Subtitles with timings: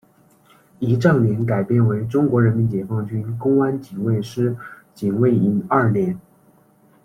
[0.79, 4.57] 仪仗连改编为中国人民解放军公安警卫师
[4.95, 6.19] 警卫营二连。